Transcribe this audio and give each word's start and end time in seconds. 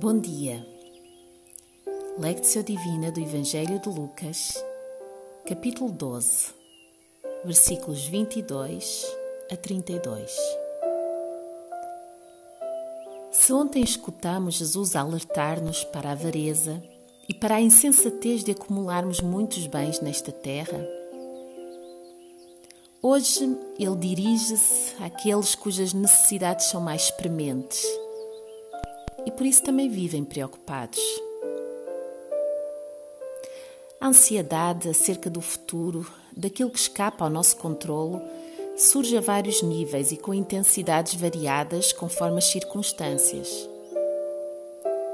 Bom 0.00 0.16
dia. 0.16 0.64
Lectio 2.20 2.62
Divina 2.62 3.10
do 3.10 3.18
Evangelho 3.18 3.80
de 3.80 3.88
Lucas, 3.88 4.54
capítulo 5.44 5.90
12, 5.90 6.54
versículos 7.44 8.06
22 8.06 9.04
a 9.50 9.56
32. 9.56 10.30
Se 13.32 13.52
ontem 13.52 13.82
escutamos 13.82 14.54
Jesus 14.54 14.94
alertar-nos 14.94 15.82
para 15.82 16.10
a 16.10 16.12
avareza 16.12 16.80
e 17.28 17.34
para 17.34 17.56
a 17.56 17.60
insensatez 17.60 18.44
de 18.44 18.52
acumularmos 18.52 19.20
muitos 19.20 19.66
bens 19.66 20.00
nesta 20.00 20.30
terra, 20.30 20.78
hoje 23.02 23.58
ele 23.76 23.96
dirige-se 23.96 24.94
àqueles 25.02 25.56
cujas 25.56 25.92
necessidades 25.92 26.66
são 26.66 26.80
mais 26.80 27.10
prementes 27.10 27.84
e 29.28 29.30
por 29.30 29.44
isso 29.44 29.62
também 29.62 29.90
vivem 29.90 30.24
preocupados. 30.24 30.98
A 34.00 34.08
ansiedade 34.08 34.88
acerca 34.88 35.28
do 35.28 35.42
futuro, 35.42 36.10
daquilo 36.34 36.70
que 36.70 36.78
escapa 36.78 37.24
ao 37.26 37.30
nosso 37.30 37.58
controlo, 37.58 38.22
surge 38.74 39.18
a 39.18 39.20
vários 39.20 39.60
níveis 39.60 40.12
e 40.12 40.16
com 40.16 40.32
intensidades 40.32 41.14
variadas 41.14 41.92
conforme 41.92 42.38
as 42.38 42.46
circunstâncias. 42.46 43.68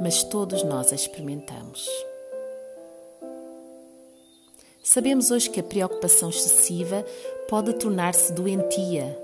Mas 0.00 0.22
todos 0.22 0.62
nós 0.62 0.92
a 0.92 0.94
experimentamos. 0.94 1.88
Sabemos 4.84 5.32
hoje 5.32 5.50
que 5.50 5.58
a 5.58 5.64
preocupação 5.64 6.30
excessiva 6.30 7.04
pode 7.48 7.72
tornar-se 7.72 8.32
doentia 8.32 9.18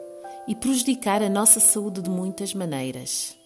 e 0.48 0.56
prejudicar 0.56 1.22
a 1.22 1.28
nossa 1.28 1.60
saúde 1.60 2.02
de 2.02 2.10
muitas 2.10 2.52
maneiras. 2.52 3.40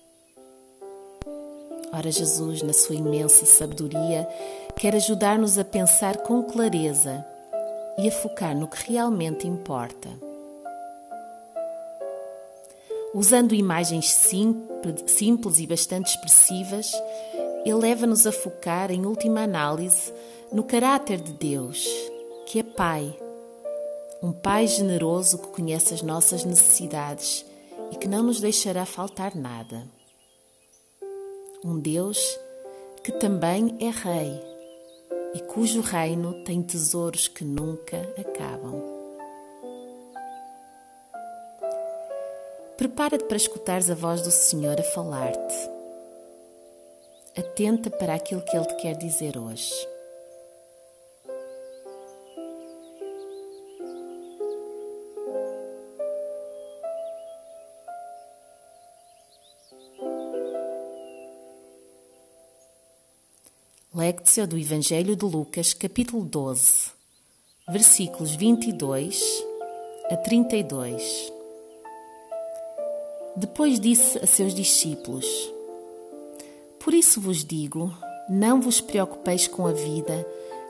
Ora, 1.96 2.10
Jesus, 2.10 2.60
na 2.60 2.74
sua 2.74 2.94
imensa 2.94 3.46
sabedoria, 3.46 4.28
quer 4.76 4.94
ajudar-nos 4.94 5.58
a 5.58 5.64
pensar 5.64 6.18
com 6.18 6.42
clareza 6.42 7.24
e 7.96 8.06
a 8.06 8.12
focar 8.12 8.54
no 8.54 8.68
que 8.68 8.92
realmente 8.92 9.46
importa. 9.48 10.10
Usando 13.14 13.54
imagens 13.54 14.10
simples 14.10 15.58
e 15.58 15.66
bastante 15.66 16.08
expressivas, 16.08 16.92
ele 17.64 17.76
leva-nos 17.76 18.26
a 18.26 18.32
focar, 18.32 18.90
em 18.90 19.06
última 19.06 19.40
análise, 19.40 20.12
no 20.52 20.64
caráter 20.64 21.18
de 21.18 21.32
Deus, 21.32 21.88
que 22.44 22.58
é 22.58 22.62
Pai. 22.62 23.18
Um 24.22 24.32
Pai 24.32 24.66
generoso 24.66 25.38
que 25.38 25.48
conhece 25.48 25.94
as 25.94 26.02
nossas 26.02 26.44
necessidades 26.44 27.46
e 27.90 27.96
que 27.96 28.06
não 28.06 28.22
nos 28.22 28.38
deixará 28.38 28.84
faltar 28.84 29.34
nada 29.34 29.95
um 31.64 31.78
Deus 31.78 32.38
que 33.02 33.12
também 33.12 33.76
é 33.80 33.90
Rei 33.90 34.42
e 35.34 35.40
cujo 35.40 35.80
reino 35.80 36.44
tem 36.44 36.62
tesouros 36.62 37.28
que 37.28 37.44
nunca 37.44 37.98
acabam. 38.18 38.82
Prepara-te 42.76 43.24
para 43.24 43.36
escutares 43.36 43.90
a 43.90 43.94
voz 43.94 44.22
do 44.22 44.30
Senhor 44.30 44.78
a 44.78 44.82
falar-te. 44.82 45.70
Atenta 47.38 47.90
para 47.90 48.14
aquilo 48.14 48.42
que 48.42 48.56
Ele 48.56 48.66
te 48.66 48.76
quer 48.76 48.96
dizer 48.96 49.36
hoje. 49.38 49.95
Lectio 63.98 64.46
do 64.46 64.58
Evangelho 64.58 65.16
de 65.16 65.24
Lucas, 65.24 65.72
capítulo 65.72 66.22
12, 66.22 66.90
versículos 67.66 68.34
22 68.34 69.42
a 70.10 70.16
32. 70.18 71.32
Depois 73.34 73.80
disse 73.80 74.18
a 74.18 74.26
seus 74.26 74.52
discípulos: 74.54 75.24
Por 76.78 76.92
isso 76.92 77.22
vos 77.22 77.42
digo, 77.42 77.90
não 78.28 78.60
vos 78.60 78.82
preocupeis 78.82 79.48
com 79.48 79.66
a 79.66 79.72
vida, 79.72 80.26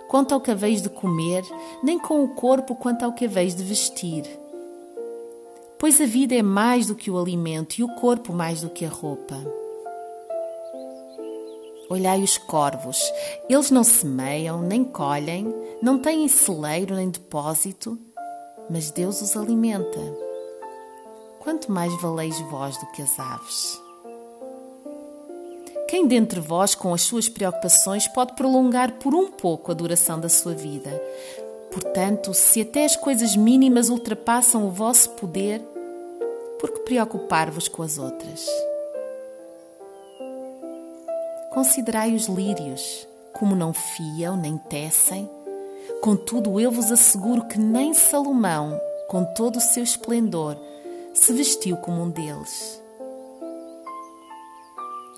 quanto 0.06 0.32
ao 0.32 0.40
que 0.40 0.52
haveis 0.52 0.80
de 0.80 0.88
comer, 0.88 1.42
nem 1.82 1.98
com 1.98 2.22
o 2.22 2.28
corpo 2.28 2.76
quanto 2.76 3.04
ao 3.04 3.12
que 3.12 3.24
haveis 3.24 3.56
de 3.56 3.64
vestir. 3.64 4.22
Pois 5.80 6.00
a 6.00 6.06
vida 6.06 6.36
é 6.36 6.42
mais 6.42 6.86
do 6.86 6.94
que 6.94 7.10
o 7.10 7.18
alimento 7.18 7.80
e 7.80 7.82
o 7.82 7.92
corpo 7.96 8.32
mais 8.32 8.60
do 8.60 8.70
que 8.70 8.84
a 8.84 8.88
roupa. 8.88 9.65
Olhai 11.88 12.20
os 12.20 12.36
corvos, 12.36 12.98
eles 13.48 13.70
não 13.70 13.84
semeiam, 13.84 14.60
nem 14.60 14.82
colhem, 14.82 15.54
não 15.80 15.98
têm 15.98 16.26
celeiro 16.26 16.96
nem 16.96 17.10
depósito, 17.10 17.96
mas 18.68 18.90
Deus 18.90 19.22
os 19.22 19.36
alimenta. 19.36 20.00
Quanto 21.38 21.70
mais 21.70 21.94
valeis 22.02 22.40
vós 22.50 22.76
do 22.78 22.86
que 22.86 23.02
as 23.02 23.18
aves? 23.20 23.80
Quem 25.86 26.08
dentre 26.08 26.40
vós, 26.40 26.74
com 26.74 26.92
as 26.92 27.02
suas 27.02 27.28
preocupações, 27.28 28.08
pode 28.08 28.34
prolongar 28.34 28.94
por 28.94 29.14
um 29.14 29.28
pouco 29.28 29.70
a 29.70 29.74
duração 29.74 30.18
da 30.18 30.28
sua 30.28 30.52
vida? 30.52 31.00
Portanto, 31.70 32.34
se 32.34 32.62
até 32.62 32.84
as 32.84 32.96
coisas 32.96 33.36
mínimas 33.36 33.88
ultrapassam 33.88 34.66
o 34.66 34.70
vosso 34.70 35.10
poder, 35.10 35.60
por 36.58 36.72
que 36.72 36.80
preocupar-vos 36.80 37.68
com 37.68 37.82
as 37.84 37.96
outras? 37.96 38.44
Considerai 41.56 42.14
os 42.14 42.26
lírios, 42.26 43.08
como 43.32 43.56
não 43.56 43.72
fiam 43.72 44.36
nem 44.36 44.58
tecem. 44.58 45.26
Contudo, 46.02 46.60
eu 46.60 46.70
vos 46.70 46.92
asseguro 46.92 47.46
que 47.46 47.58
nem 47.58 47.94
Salomão, 47.94 48.78
com 49.08 49.24
todo 49.24 49.56
o 49.56 49.60
seu 49.62 49.82
esplendor, 49.82 50.54
se 51.14 51.32
vestiu 51.32 51.78
como 51.78 52.02
um 52.02 52.10
deles. 52.10 52.78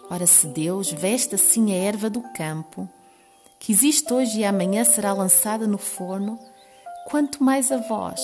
Ora, 0.09 0.29
se 0.29 0.47
Deus 0.47 0.93
veste 0.93 1.35
assim 1.35 1.73
a 1.73 1.77
erva 1.77 2.09
do 2.09 2.23
campo, 2.37 2.89
que 3.59 3.73
existe 3.73 4.15
hoje 4.15 4.39
e 4.39 4.45
amanhã 4.45 4.85
será 4.85 5.13
lançada 5.13 5.67
no 5.67 5.77
forno, 5.77 6.39
quanto 7.09 7.43
mais 7.43 7.73
a 7.73 7.79
vós, 7.79 8.23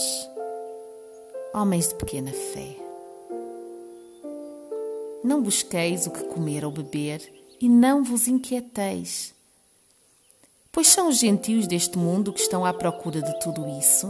homens 1.53 1.89
de 1.89 1.97
pequena 1.97 2.31
fé. 2.31 2.77
Não 5.25 5.43
busqueis 5.43 6.07
o 6.07 6.13
que 6.13 6.23
comer 6.27 6.65
ou 6.65 6.71
beber, 6.71 7.44
e 7.61 7.69
não 7.69 8.03
vos 8.03 8.29
inquieteis. 8.29 9.35
Pois 10.73 10.89
são 10.89 11.09
os 11.09 11.19
gentios 11.19 11.67
deste 11.67 11.97
mundo 11.97 12.33
que 12.33 12.41
estão 12.41 12.65
à 12.65 12.73
procura 12.73 13.23
de 13.23 13.39
tudo 13.41 13.67
isso. 13.79 14.09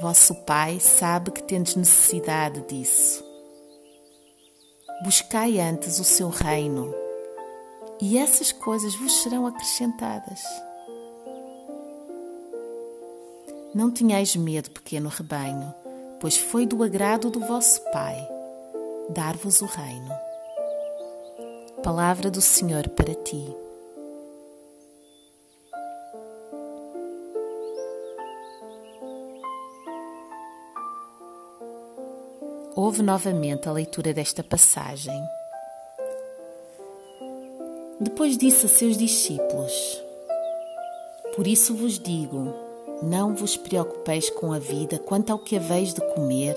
Vosso 0.00 0.34
Pai 0.44 0.80
sabe 0.80 1.30
que 1.30 1.42
tendes 1.42 1.76
necessidade 1.76 2.60
disso. 2.62 3.24
Buscai 5.04 5.60
antes 5.60 5.98
o 6.00 6.04
seu 6.04 6.28
reino, 6.28 6.92
e 8.00 8.18
essas 8.18 8.50
coisas 8.50 8.94
vos 8.96 9.22
serão 9.22 9.46
acrescentadas. 9.46 10.42
Não 13.74 13.90
tenhais 13.90 14.34
medo, 14.36 14.70
pequeno 14.70 15.08
rebanho, 15.08 15.72
pois 16.20 16.36
foi 16.36 16.66
do 16.66 16.82
agrado 16.82 17.30
do 17.30 17.40
vosso 17.40 17.80
Pai 17.90 18.28
dar-vos 19.08 19.60
o 19.60 19.66
reino. 19.66 20.31
Palavra 21.82 22.30
do 22.30 22.40
Senhor 22.40 22.88
para 22.90 23.12
ti. 23.12 23.44
Ouve 32.76 33.02
novamente 33.02 33.68
a 33.68 33.72
leitura 33.72 34.14
desta 34.14 34.44
passagem. 34.44 35.20
Depois 37.98 38.38
disse 38.38 38.66
a 38.66 38.68
seus 38.68 38.96
discípulos: 38.96 40.00
Por 41.34 41.48
isso 41.48 41.74
vos 41.74 41.98
digo, 41.98 42.54
não 43.02 43.34
vos 43.34 43.56
preocupeis 43.56 44.30
com 44.30 44.52
a 44.52 44.60
vida 44.60 45.00
quanto 45.00 45.32
ao 45.32 45.38
que 45.40 45.56
haveis 45.56 45.92
de 45.92 46.00
comer, 46.14 46.54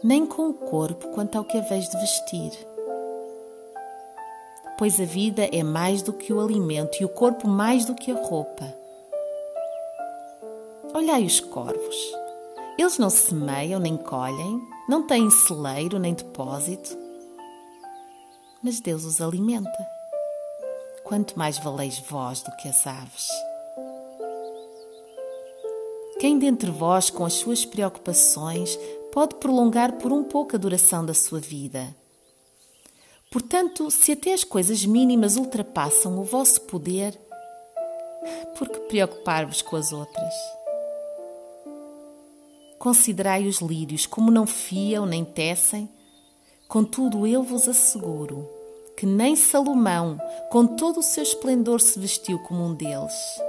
nem 0.00 0.24
com 0.24 0.48
o 0.48 0.54
corpo 0.54 1.08
quanto 1.08 1.36
ao 1.36 1.44
que 1.44 1.58
haveis 1.58 1.88
de 1.88 1.98
vestir 1.98 2.69
pois 4.80 4.98
a 4.98 5.04
vida 5.04 5.46
é 5.52 5.62
mais 5.62 6.00
do 6.00 6.10
que 6.10 6.32
o 6.32 6.40
alimento 6.40 7.02
e 7.02 7.04
o 7.04 7.08
corpo 7.10 7.46
mais 7.46 7.84
do 7.84 7.94
que 7.94 8.10
a 8.10 8.14
roupa. 8.14 8.74
Olhai 10.94 11.22
os 11.22 11.38
corvos. 11.38 11.96
Eles 12.78 12.96
não 12.96 13.10
semeiam 13.10 13.78
nem 13.78 13.98
colhem, 13.98 14.58
não 14.88 15.06
têm 15.06 15.28
celeiro 15.30 15.98
nem 15.98 16.14
depósito, 16.14 16.96
mas 18.62 18.80
Deus 18.80 19.04
os 19.04 19.20
alimenta. 19.20 19.86
Quanto 21.04 21.38
mais 21.38 21.58
valeis 21.58 21.98
vós 21.98 22.40
do 22.40 22.50
que 22.56 22.66
as 22.66 22.86
aves. 22.86 23.28
Quem 26.18 26.38
dentre 26.38 26.70
vós, 26.70 27.10
com 27.10 27.26
as 27.26 27.34
suas 27.34 27.66
preocupações, 27.66 28.78
pode 29.12 29.34
prolongar 29.34 29.98
por 29.98 30.10
um 30.10 30.24
pouco 30.24 30.56
a 30.56 30.58
duração 30.58 31.04
da 31.04 31.12
sua 31.12 31.38
vida? 31.38 31.99
Portanto, 33.30 33.90
se 33.90 34.12
até 34.12 34.32
as 34.32 34.42
coisas 34.42 34.84
mínimas 34.84 35.36
ultrapassam 35.36 36.18
o 36.18 36.24
vosso 36.24 36.62
poder, 36.62 37.18
por 38.58 38.68
que 38.68 38.80
preocupar-vos 38.80 39.62
com 39.62 39.76
as 39.76 39.92
outras? 39.92 40.34
Considerai 42.78 43.46
os 43.46 43.60
lírios 43.60 44.04
como 44.04 44.30
não 44.30 44.46
fiam 44.46 45.06
nem 45.06 45.24
tecem, 45.24 45.88
contudo 46.66 47.26
eu 47.26 47.42
vos 47.42 47.68
asseguro 47.68 48.60
que 49.00 49.06
nem 49.06 49.34
Salomão, 49.34 50.20
com 50.50 50.66
todo 50.66 51.00
o 51.00 51.02
seu 51.02 51.22
esplendor, 51.22 51.80
se 51.80 51.98
vestiu 51.98 52.38
como 52.40 52.66
um 52.66 52.74
deles. 52.74 53.40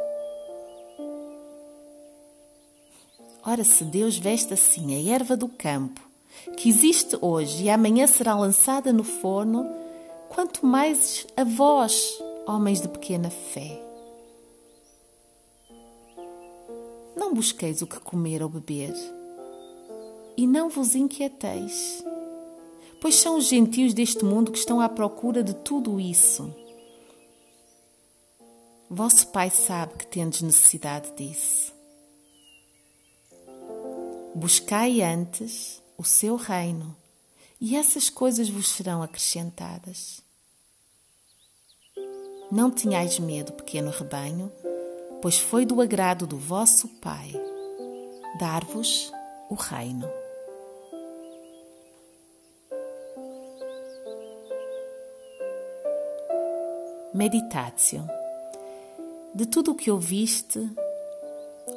Ora, 3.46 3.66
se 3.66 3.84
Deus 3.84 4.18
veste 4.18 4.54
assim 4.54 4.96
a 4.96 5.14
erva 5.14 5.36
do 5.36 5.50
campo, 5.50 6.11
que 6.58 6.70
existe 6.70 7.18
hoje 7.22 7.64
e 7.66 7.70
amanhã 7.70 8.08
será 8.08 8.36
lançada 8.36 8.92
no 8.92 9.04
forno, 9.04 9.66
quanto 10.30 10.66
mais 10.66 11.26
a 11.36 11.44
vós, 11.44 12.22
homens 12.48 12.82
de 12.82 12.88
pequena 12.88 13.30
fé. 13.30 13.82
Não 17.16 17.34
busqueis 17.34 17.82
o 17.82 17.88
que 17.88 18.00
comer 18.00 18.42
ou 18.42 18.50
beber, 18.50 18.94
e 20.38 20.48
não 20.48 20.70
vos 20.70 20.96
inquieteis, 20.96 22.04
pois 23.00 23.16
são 23.16 23.38
os 23.38 23.46
gentios 23.48 23.94
deste 23.94 24.24
mundo 24.24 24.52
que 24.52 24.58
estão 24.58 24.80
à 24.80 24.88
procura 24.88 25.44
de 25.44 25.54
tudo 25.54 26.00
isso. 26.00 26.54
Vosso 28.90 29.28
Pai 29.28 29.50
sabe 29.50 29.94
que 29.96 30.08
tendes 30.08 30.42
necessidade 30.42 31.12
disso. 31.16 31.74
Buscai 34.36 35.02
antes 35.02 35.82
o 36.02 36.04
seu 36.04 36.36
reino, 36.36 36.98
e 37.60 37.78
essas 37.78 38.10
coisas 38.10 38.50
vos 38.50 38.70
serão 38.70 39.04
acrescentadas. 39.04 40.20
Não 42.52 42.72
tenhais 42.72 43.20
medo, 43.20 43.54
pequeno 43.54 43.92
rebanho, 43.92 44.52
pois 45.22 45.38
foi 45.38 45.64
do 45.64 45.80
agrado 45.80 46.26
do 46.26 46.40
vosso 46.40 46.88
Pai 46.88 47.32
dar-vos 48.40 49.14
o 49.48 49.54
reino. 49.54 50.10
Meditatio. 57.14 58.10
De 59.36 59.46
tudo 59.46 59.74
o 59.74 59.76
que 59.76 59.92
ouviste, 59.92 60.68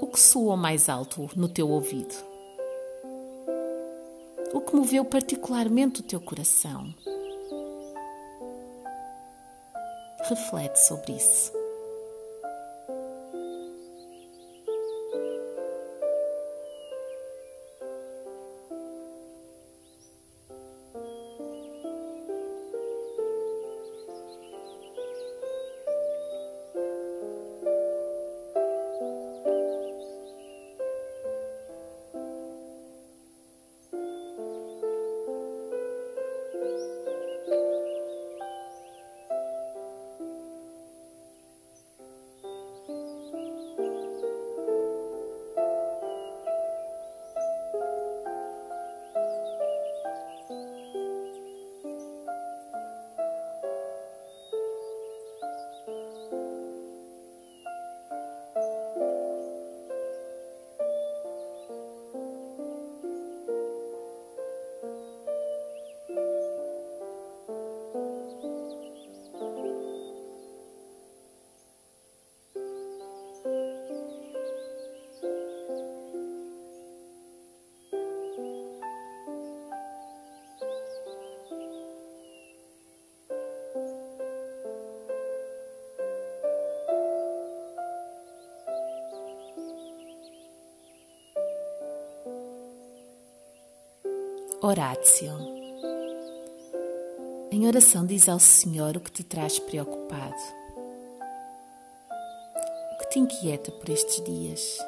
o 0.00 0.06
que 0.06 0.18
soou 0.18 0.56
mais 0.56 0.88
alto 0.88 1.28
no 1.36 1.46
teu 1.46 1.68
ouvido? 1.68 2.33
O 4.54 4.60
que 4.60 4.76
moveu 4.76 5.04
particularmente 5.04 6.00
o 6.00 6.04
teu 6.04 6.20
coração? 6.20 6.94
Reflete 10.28 10.76
sobre 10.76 11.14
isso. 11.14 11.63
Horácio. 94.66 95.30
Em 97.50 97.66
oração 97.66 98.06
diz 98.06 98.30
ao 98.30 98.40
Senhor 98.40 98.96
o 98.96 99.00
que 99.00 99.12
te 99.12 99.22
traz 99.22 99.58
preocupado, 99.58 100.40
o 102.94 102.98
que 102.98 103.10
te 103.10 103.18
inquieta 103.18 103.70
por 103.70 103.90
estes 103.90 104.24
dias. 104.24 104.78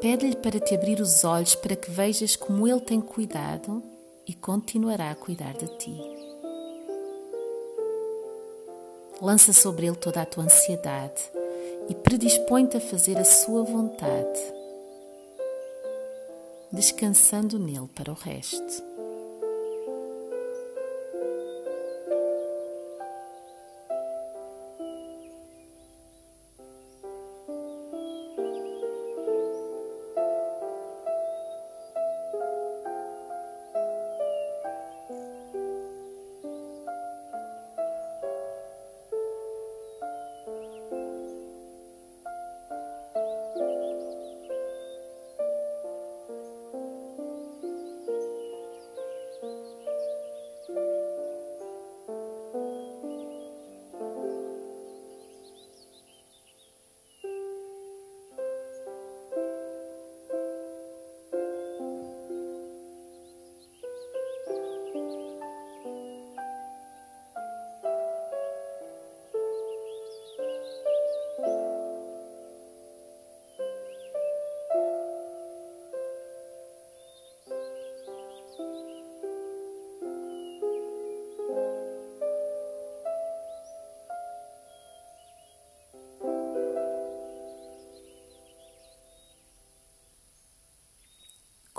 Pede-lhe 0.00 0.36
para 0.36 0.58
te 0.58 0.74
abrir 0.74 0.98
os 0.98 1.24
olhos 1.24 1.54
para 1.56 1.76
que 1.76 1.90
vejas 1.90 2.36
como 2.36 2.66
Ele 2.66 2.80
tem 2.80 3.02
cuidado 3.02 3.82
e 4.26 4.32
continuará 4.32 5.10
a 5.10 5.14
cuidar 5.14 5.52
de 5.58 5.66
ti. 5.76 6.00
Lança 9.20 9.52
sobre 9.52 9.88
Ele 9.88 9.96
toda 9.96 10.22
a 10.22 10.26
tua 10.26 10.44
ansiedade 10.44 11.20
e 11.90 11.94
predispõe-te 11.94 12.78
a 12.78 12.80
fazer 12.80 13.18
a 13.18 13.26
Sua 13.26 13.62
vontade 13.62 14.57
descansando 16.72 17.58
nele 17.58 17.88
para 17.94 18.12
o 18.12 18.14
resto. 18.14 18.87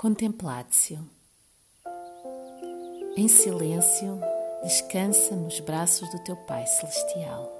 Contemplatio. 0.00 0.98
Em 3.18 3.28
silêncio, 3.28 4.18
descansa 4.62 5.36
nos 5.36 5.60
braços 5.60 6.10
do 6.10 6.24
teu 6.24 6.36
Pai 6.46 6.66
Celestial. 6.66 7.59